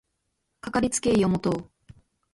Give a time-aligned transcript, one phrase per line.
[0.61, 1.71] かかりつけ医を持とう